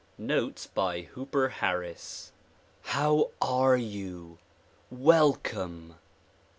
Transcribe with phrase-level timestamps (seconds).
[0.17, 2.31] Notes by Hooper Harris
[2.87, 4.39] LI OW are you?
[4.89, 5.93] Welcome!